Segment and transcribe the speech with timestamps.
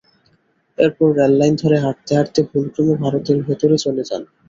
[0.77, 4.21] এরপর রেললাইন ধরে হাঁটতে হাঁটতে ভুলক্রমে ভারতের ভেতরে চলে যান।